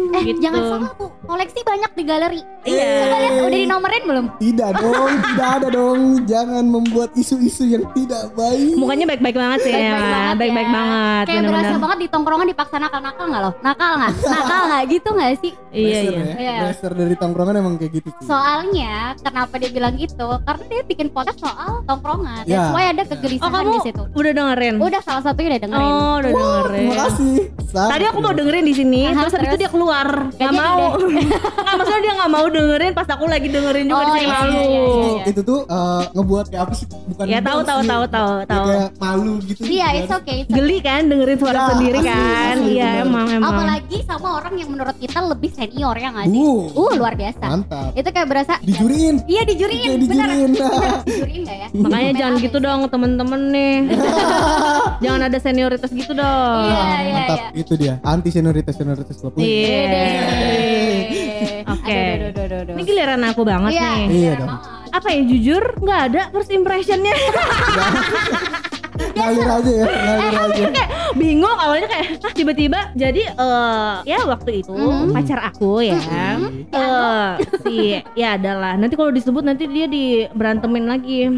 [0.09, 0.41] eh Gitu.
[0.41, 2.91] jangan salah bu koleksi banyak di galeri Iya.
[2.99, 8.33] Coba lihat udah dinomorin belum tidak dong tidak ada dong jangan membuat isu-isu yang tidak
[8.33, 10.09] baik Mukanya baik-baik banget sih Baik-baik ya.
[10.09, 10.73] banget Baik-baik ya.
[10.73, 11.23] banget.
[11.23, 11.79] kayak berasa bener-bener.
[11.79, 15.53] banget di tongkrongan dipaksa nakal nakal nggak lo nakal nggak nakal nggak gitu nggak sih
[15.69, 16.23] Iya iya.
[16.25, 16.89] ya Iya.
[16.89, 21.39] dari tongkrongan emang kayak gitu sih soalnya kenapa dia bilang gitu karena dia bikin podcast
[21.39, 22.43] soal tongkrongan.
[22.43, 22.57] Ya.
[22.59, 24.03] That's why ada Oh kegelisahan kamu di situ.
[24.11, 24.75] udah dengerin?
[24.79, 25.91] Udah salah satunya udah dengerin.
[25.91, 26.79] Oh udah dengerin.
[26.79, 27.35] Terima kasih.
[27.69, 29.61] Sangat Tadi aku mau dengerin di sini, Aha, terus habis itu terus?
[29.61, 30.79] dia keluar, jadi mau.
[31.21, 34.33] Nggak maksudnya dia nggak mau dengerin, pas aku lagi dengerin juga Oh, di sini iya,
[34.33, 34.51] malu.
[34.51, 35.23] iya, iya, iya.
[35.25, 36.85] Itu tuh eh, ngebuat kayak apa sih?
[36.89, 38.65] Bukan Ya tahu ngebuat tahu tahu tahu tahu.
[38.65, 39.61] Kayak malu gitu.
[39.61, 39.97] Iya, kan.
[39.97, 40.37] it's okay.
[40.39, 42.55] it's Geli kan dengerin suara Ya, sendiri asli, kan?
[42.65, 43.49] Iya emang emang.
[43.49, 46.39] Apalagi sama orang yang menurut kita lebih senior ya nggak sih?
[46.39, 47.45] Uh, Uh, luar biasa.
[47.45, 47.91] mantap.
[47.93, 49.15] Itu kayak berasa Dijuriin.
[49.25, 50.27] Iya dijuriin, bener.
[51.05, 51.41] dijuriin.
[51.43, 51.67] Nggak ya?
[51.75, 53.75] Makanya jangan gitu dong temen-temen nih.
[55.03, 56.63] jangan ada senioritas gitu dong.
[56.65, 57.37] Iya, iya, mantap.
[57.37, 57.49] iya.
[57.55, 57.93] Itu dia.
[58.01, 59.33] Anti senioritas senioritas klub.
[59.35, 59.45] Wih.
[59.45, 60.78] Iya.
[61.65, 61.99] Oke.
[62.31, 62.73] Aduh.
[62.73, 64.07] Ini giliran aku banget Iya, nih.
[64.09, 64.51] Iya dong.
[64.89, 67.13] Apa ya jujur nggak ada first impressionnya.
[68.99, 70.63] Ngalir aja ya, ngalir aja.
[70.71, 75.11] kayak bingung awalnya kayak "Hah, tiba-tiba jadi eh ya waktu itu Mhm.
[75.11, 76.67] pacar aku ya Mhm.
[76.69, 77.29] eh
[77.63, 77.75] si
[78.13, 81.31] ya adalah nanti kalau disebut nanti dia di berantemin lagi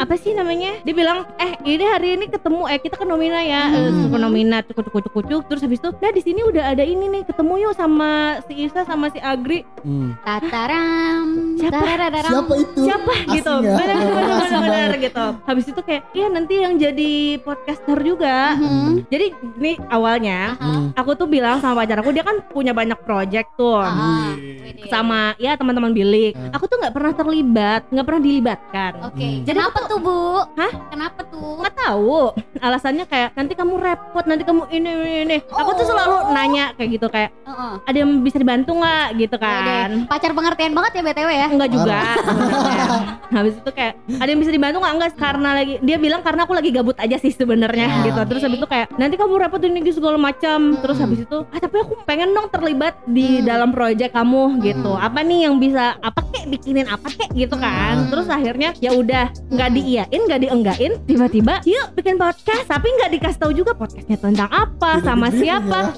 [0.00, 3.68] apa sih namanya dia bilang eh ini hari ini ketemu eh kita ke nomina ya
[3.68, 4.08] eh, Hmm.
[4.08, 7.04] ke nomina cukup cukup cukup cukup terus habis itu nah di sini udah ada ini
[7.06, 8.10] nih ketemu yuk sama
[8.42, 10.12] si Isa sama si Agri Hmm.
[10.22, 11.56] Tataram.
[11.56, 11.76] Siapa?
[11.78, 12.30] tarararam.
[12.30, 12.80] Siapa itu?
[12.82, 13.74] siapa Asing gitu ya?
[13.74, 18.90] benar benar benar benar gitu habis itu kayak iya nanti yang jadi podcaster juga Mhm.
[19.06, 20.40] jadi ini awalnya.
[20.56, 20.92] Hmm.
[20.92, 24.32] aku tuh bilang sama pacar aku dia kan punya banyak project tuh Aha.
[24.32, 24.72] Wih.
[24.72, 24.88] Wede.
[24.88, 26.50] sama ya teman-teman bilik Hmm.
[26.50, 29.20] aku tuh nggak pernah terlibat nggak pernah dilibatkan Oke.
[29.22, 29.42] Hmm.
[29.42, 30.44] Jadi Kenapa tuh, Bu?
[30.54, 30.72] Hah?
[30.88, 31.40] Kenapa tuh?
[31.60, 35.36] nggak tahu alasannya kayak nanti kamu repot nanti kamu ini ini, ini.
[35.48, 35.88] aku tuh Oh.
[35.88, 37.72] selalu nanya kayak gitu kayak Heeh.
[37.82, 40.06] ada yang bisa dibantu nggak gitu kan Wede.
[40.06, 41.46] Pacar pengertian banget ya BTW ya.
[41.48, 42.86] enggak juga sebenarnya.
[43.36, 46.52] habis itu kayak ada yang bisa dibantu nggak enggak karena lagi dia bilang karena aku
[46.52, 48.04] lagi gabut aja sih sebenarnya Ya.
[48.04, 51.04] gitu terus habis itu kayak nanti kamu repot ini gitu segala macam terus Hmm.
[51.06, 53.46] habis itu ah tapi aku pengen dong terlibat di Hmm.
[53.46, 55.00] dalam project kamu gitu Hmm.
[55.02, 58.08] apa nih yang bisa apa kek bikinin apa kek gitu kan Hmm.
[58.08, 59.76] terus akhirnya ya udah nggak Hmm.
[59.78, 62.66] diiyain nggak dienggain tiba-tiba yuk bikin podcast.
[62.66, 65.94] Tapi nggak dikasih tahu juga podcastnya tentang apa Tidak sama siapa.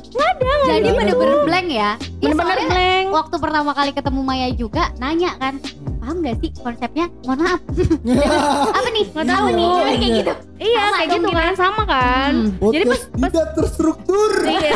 [0.62, 1.90] Jadi Iya, bener-bener blank ya.
[2.20, 3.06] Iya, bener-bener blank.
[3.10, 5.56] waktu pertama kali ketemu Maya juga nanya kan
[5.98, 7.06] paham gak sih konsepnya?
[7.22, 7.60] Mohon maaf.
[8.78, 9.04] Apa nih?
[9.10, 9.46] Nggak tahu.
[9.50, 9.66] nih?
[9.70, 10.32] Jadi kayak gitu
[10.62, 12.70] iya Sama kayak gitu kan sama kan Hmm.
[12.72, 14.30] Jadi pas- Podcast tidak terstruktur.
[14.42, 14.72] Iya.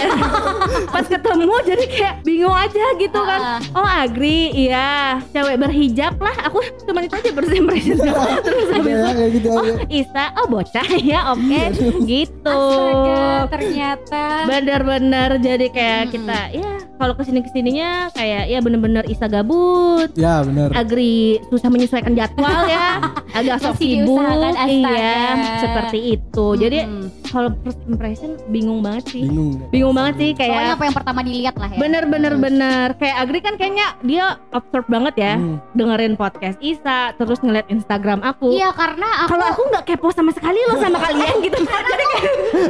[0.94, 3.40] Pas ketemu jadi kayak bingung aja gitu kan.
[3.72, 4.88] Oh Agri, iya
[5.28, 6.36] cewek berhijab lah.
[6.46, 7.94] Aku cuma itu aja bersih bersih.
[8.46, 9.72] Terus habis itu, kayak gitu oh aja.
[9.88, 11.64] Isa, oh bocah ya, oke, Iya,
[12.02, 12.56] gitu.
[12.56, 16.14] astaga ternyata Bener-bener jadi kayak Mm-mm.
[16.14, 20.08] kita, ya kalau ke sini ke sininya kayak ya bener-bener Isa gabut.
[20.14, 20.72] Ya benar.
[20.72, 23.00] Agri susah menyesuaikan jadwal ya,
[23.32, 24.22] agak sok sibuk,
[24.64, 25.36] iya,
[25.78, 26.46] seperti itu.
[26.56, 27.04] Jadi Mm-mm.
[27.26, 29.60] kalau first impression bingung banget sih, Bingung.
[29.68, 33.38] bingung banget sih kayak apa yang pertama dilihat lah ya Bener bener bener kayak Agri
[33.38, 35.60] kan kayaknya dia observe banget ya Hmm.
[35.72, 38.48] dengerin podcast Isa terus ngeliat Instagram aku.
[38.50, 41.58] iya karena aku Kalau aku nggak kepo sama sekali loh sama kalian gitu.
[41.90, 42.24] Jadi kayak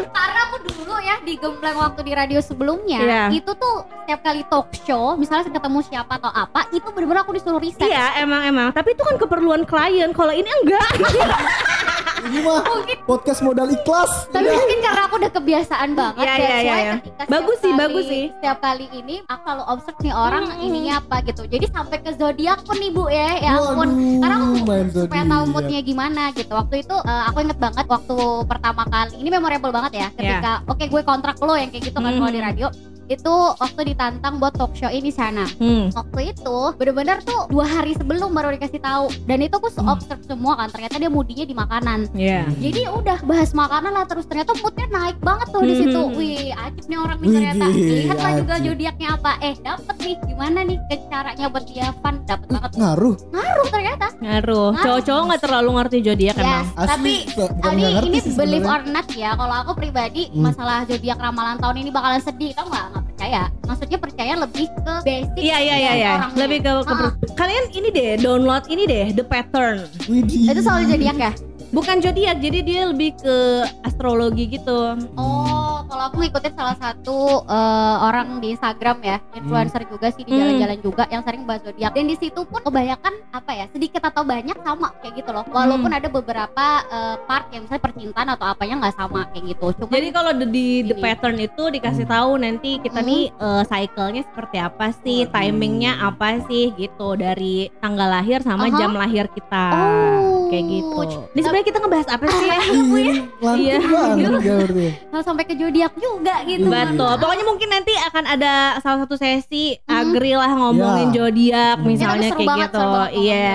[0.08, 3.22] karena aku dulu ya di Gembleng waktu di radio sebelumnya Iya.
[3.32, 7.58] itu tuh setiap kali talk show misalnya ketemu siapa atau apa itu bener-bener aku disuruh
[7.58, 10.10] riset iya emang emang tapi itu kan keperluan klien.
[10.10, 10.90] Kalau ini enggak.
[12.18, 14.12] Ini mah mungkin podcast modal ikhlas.
[14.28, 16.94] tapi mungkin karena aku udah kebiasaan banget Iya, iya, iya, iya.
[16.96, 18.24] ketika setiap Bagus sih, kali- bagus sih.
[18.30, 20.64] setiap kali ini aku selalu observe nih orang Hmm.
[20.64, 21.42] ininya apa gitu.
[21.44, 23.30] Jadi sampai ke zodiak pun nih bu ya.
[23.38, 23.88] Ya ampun.
[23.88, 26.52] Waduh, karena aku main supaya tahu moodnya gimana gitu.
[26.52, 30.84] Waktu itu eh, aku inget banget waktu pertama kali ini memorable banget ya ketika oke
[30.84, 32.68] gue kontrak lo yang kayak gitu kan kalau di radio
[33.06, 35.88] itu waktu ditantang buat talk show ini sana Hmm.
[35.90, 39.88] waktu itu bener-bener tuh dua hari sebelum baru dikasih tahu dan itu aku Hmm.
[39.88, 42.44] observe semua kan ternyata dia moodinya di makanan Iya.
[42.56, 46.84] jadi udah bahas makanan lah terus ternyata moodnya naik banget tuh di situ wih ajib
[46.84, 51.46] nih orang nih ternyata lihatlah juga zodiaknya apa eh dapet nih gimana nih ke caranya
[51.46, 53.14] buat dia fun dapet banget Ngaruh.
[53.30, 54.72] ngaruh ternyata Ngaruh.
[54.76, 56.64] Cowok-cowok nggak terlalu ngerti zodiak yes emang.
[56.74, 60.42] Tapi bukan ini believe or not ya kalau aku pribadi Hmm.
[60.42, 62.86] masalah zodiak ramalan tahun ini bakalan sedih tau nggak
[63.26, 66.12] percaya maksudnya percaya lebih ke basic Iya iya iya iya.
[66.38, 67.10] Lebih ke, ke Ah.
[67.34, 69.82] kalian ini deh download ini deh the pattern.
[70.06, 70.46] Widih.
[70.46, 71.32] itu soal zodiak ya
[71.76, 73.36] Bukan zodiak, jadi dia lebih ke
[73.84, 74.96] astrologi gitu.
[75.12, 80.32] Oh, kalau aku ngikutin salah satu eh, orang di Instagram ya, influencer juga sih di
[80.32, 80.40] Hmm.
[80.40, 81.92] jalan-jalan juga yang sering bahas zodiak.
[81.92, 85.44] Dan di situ pun kebanyakan apa ya, sedikit atau banyak sama kayak gitu loh.
[85.46, 85.98] Walaupun Hmm.
[86.00, 89.66] ada beberapa eh, part yang misalnya percintaan atau apanya nggak sama kayak gitu.
[89.76, 91.02] Cuma Jadi kalau the- di the Ini.
[91.04, 93.08] pattern itu dikasih tahu nanti kita Hmm.
[93.12, 95.32] nih eh, cycle-nya seperti apa sih, Waduh.
[95.34, 98.78] timingnya apa sih gitu dari tanggal lahir sama Aha.
[98.80, 99.64] jam lahir kita.
[99.76, 100.96] Oh, kayak gitu.
[101.32, 102.56] Ini sebenarnya kita ngebahas apa sih ya?
[102.56, 103.12] Iya,
[103.56, 103.76] Iya.
[104.16, 104.86] ya berarti.
[105.06, 106.66] Kalau sampai ke zodiak juga gitu.
[106.66, 107.10] Betul.
[107.16, 111.86] Pokoknya mungkin nanti akan ada salah satu sesi agri lah ngomongin zodiak Hmm.
[111.86, 112.88] misalnya Ya, kayak banget, gitu.
[113.16, 113.54] Iya,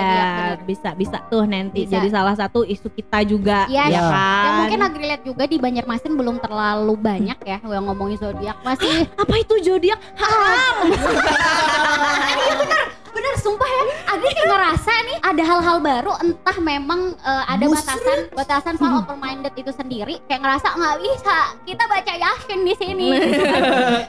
[0.62, 1.92] bisa bisa tuh nanti Bisa.
[1.94, 4.42] jadi salah satu isu kita juga Iya, ya kan.
[4.42, 9.04] Ya mungkin agri lihat juga di Banjarmasin belum terlalu banyak ya yang ngomongin zodiak masih
[9.12, 9.98] apa itu zodiak?
[13.12, 13.84] bener sumpah ya.
[14.08, 17.76] Agri kayak ngerasa nih ada hal-hal baru entah memang eh, ada Muslim.
[17.76, 20.16] batasan batasan soal open minded itu sendiri.
[20.24, 23.06] Kayak ngerasa nggak bisa kita baca yasin di sini.
[23.12, 23.62] Gitu kan.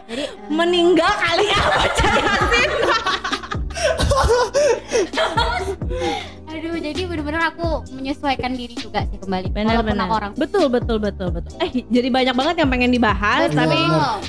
[0.07, 2.97] jadi Meninggal kali ya aduh
[7.43, 7.51] bener-bener
[7.83, 11.69] aku menyesuaikan diri juga sih kembali benar walaupun benar orang betul betul betul betul eh
[11.85, 13.59] jadi banyak banget yang pengen dibahas Betul.
[13.59, 13.77] tapi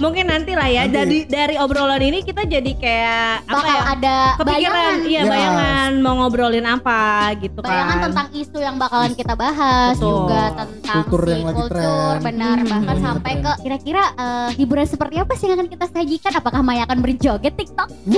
[0.01, 0.95] mungkin nanti lah ya Nanti.
[0.95, 5.31] dari dari obrolan ini kita jadi kayak apa bakal ya ada kepikiran bayangan iya Ya.
[5.31, 7.01] bayangan mau ngobrolin apa
[7.39, 10.11] gitu bayangan kan tentang isu yang bakalan kita bahas Betul.
[10.21, 11.81] juga tentang Kultur si yang lagi kultur
[12.13, 12.23] tren.
[12.23, 12.71] benar Hmm.
[12.71, 16.83] bahkan sampai ke kira-kira eh, hiburan seperti apa sih yang akan kita sajikan apakah Maya
[16.85, 17.89] akan berjoget TikTok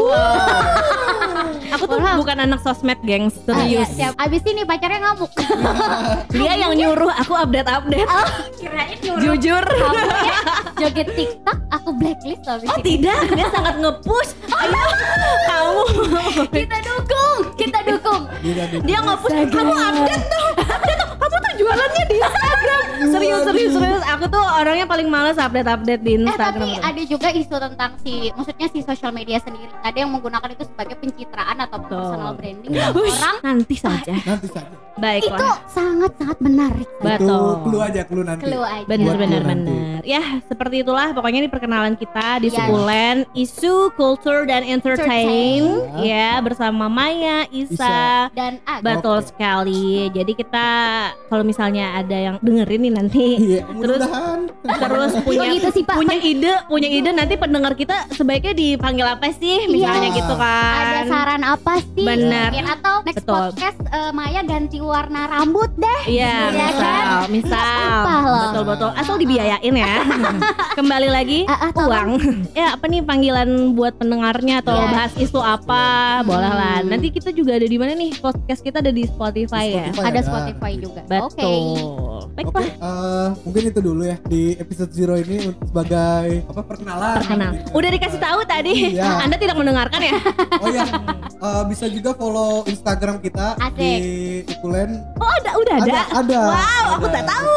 [1.69, 2.17] aku tuh Orang.
[2.17, 4.13] bukan anak sosmed gengs Ah, iya, serius siap.
[4.17, 5.31] abis ini pacarnya ngamuk.
[6.31, 8.09] Dia yang nyuruh aku update update
[8.62, 9.22] kirain nyuruh.
[9.35, 9.64] Jujur.
[10.79, 13.18] Joget TikTok aku blacklist loh oh ini tidak.
[13.35, 14.31] Dia sangat nge-push.
[14.46, 14.83] Ayo
[15.51, 15.83] kamu.
[16.55, 18.22] Kita dukung kita dukung.
[18.87, 20.46] Dia, nge-push kamu update tuh
[21.18, 22.83] kamu tuh jualannya di Instagram.
[23.12, 27.03] Serius serius serius aku tuh orangnya paling males update update di Eh Instagram tapi ada
[27.05, 29.68] juga isu tentang si maksudnya si social media sendiri.
[29.83, 31.99] Ada yang menggunakan itu sebagai pencitraan atau Betul.
[31.99, 34.72] personal branding dan Hush, orang nanti saja Nanti saja.
[34.72, 36.88] itu baiklah sangat-sangat menarik.
[36.99, 37.29] Betul.
[37.29, 38.42] Itu clue aja, clue nanti.
[38.49, 38.87] Clue aja.
[38.88, 39.70] Bener Buat bener lu nanti.
[39.77, 42.64] bener Ya seperti itulah pokoknya ini perkenalan kita di Ya.
[42.64, 45.62] Sukulen Isu, Culture, dan Entertain Entertain.
[46.01, 49.29] Ya bersama Maya, Isa, Dan ah, Betul Oke.
[49.29, 50.66] sekali Jadi kita
[51.27, 54.38] kalau misalnya ada yang dengerin nih nanti Iya, Terus- mudah-mudahan.
[54.66, 55.94] Terus punya Kok gitu sih, Pak?
[55.94, 60.18] punya ide punya ide nanti pendengar kita sebaiknya dipanggil apa sih misalnya Iya.
[60.18, 62.03] gitu kan ada saran apa sih?
[62.03, 62.51] Benar.
[62.51, 63.37] Mungkin atau next Betul.
[63.53, 66.01] podcast eh, Maya ganti warna rambut deh.
[66.07, 67.29] Iya, Iya misal, kan?
[67.29, 68.42] misal, apa loh.
[68.49, 68.90] betul betul.
[68.96, 69.94] Asal dibiayain ya.
[70.79, 71.88] Kembali lagi ah, tolong.
[71.88, 72.11] uang.
[72.59, 74.88] ya apa nih panggilan buat pendengarnya atau Iya.
[74.88, 75.85] bahas isu apa,
[76.22, 76.79] boleh lah.
[76.81, 76.90] Hmm.
[76.90, 78.16] Nanti kita juga ada di mana nih?
[78.16, 79.85] Podcast kita ada di Spotify, ya.
[79.90, 80.20] Spotify Ada ada.
[80.22, 81.01] Spotify juga.
[81.20, 81.53] Oke.
[82.37, 82.53] Betul.
[82.53, 82.68] Oke, Baiklah.
[82.68, 87.16] eh, mungkin itu dulu ya di episode zero ini sebagai apa perkenalan.
[87.25, 87.53] Kenal.
[87.72, 88.75] Udah dikasih tahu tadi.
[88.92, 89.25] Iya.
[89.25, 90.14] Anda tidak mendengarkan ya?
[90.61, 90.85] Oh ya,
[91.33, 93.81] eh, bisa juga follow Instagram kita Asik.
[93.81, 93.90] di
[94.46, 95.01] Sukulen.
[95.16, 95.88] Oh, ada udah ada.
[95.88, 96.40] Ada, ada.
[96.46, 97.14] Wow, aku Ada.
[97.14, 97.55] tak tahu.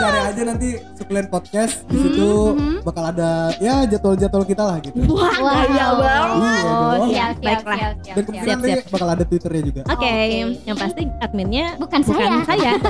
[0.00, 1.84] Cari aja nanti Sukulen Podcast.
[1.84, 2.80] Di situ mhm.
[2.80, 4.96] bakal ada ya jadwal-jadwal kita lah gitu.
[5.06, 5.44] Wah, Wow.
[5.68, 6.40] gaya banget.
[6.40, 7.08] Iya dong.
[7.10, 7.60] Siap, siap, Baiklah.
[7.60, 8.24] siap, siap, Dan siap.
[8.24, 8.92] kemungkinan Siap, nanti siap.
[8.92, 9.80] bakal ada Twitternya juga.
[9.84, 10.20] Oke, Oke.
[10.64, 12.44] yang pasti adminnya Bukan, bukan saya.
[12.48, 12.72] saya.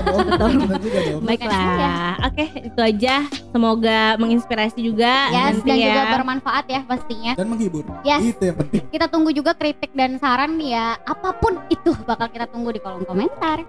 [1.11, 1.21] Oh.
[1.21, 3.15] Baiklah, oke itu aja.
[3.51, 5.87] Semoga menginspirasi juga Yes, nanti dan ya.
[5.91, 7.33] juga bermanfaat ya pastinya.
[7.35, 7.83] Dan menghibur.
[8.03, 8.23] Yes.
[8.25, 8.83] Itu yang penting.
[8.89, 10.87] Kita tunggu juga kritik dan saran nih ya.
[11.03, 13.59] Apa pun itu bakal kita tunggu di kolom komentar.